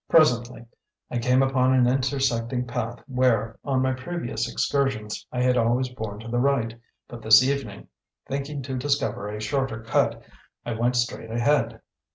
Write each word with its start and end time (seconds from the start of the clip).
Presently 0.09 0.65
I 1.11 1.19
came 1.19 1.43
upon 1.43 1.75
an 1.75 1.85
intersecting 1.85 2.65
path 2.65 3.03
where, 3.05 3.59
on 3.63 3.83
my 3.83 3.93
previous 3.93 4.51
excursions, 4.51 5.27
I 5.31 5.43
had 5.43 5.57
always 5.57 5.89
borne 5.89 6.19
to 6.21 6.27
the 6.27 6.39
right; 6.39 6.73
but 7.07 7.21
this 7.21 7.43
evening, 7.43 7.87
thinking 8.27 8.63
to 8.63 8.79
discover 8.79 9.27
a 9.29 9.39
shorter 9.39 9.83
cut, 9.83 10.23
I 10.65 10.73
went 10.73 10.95
straight 10.95 11.29
ahead. 11.29 11.81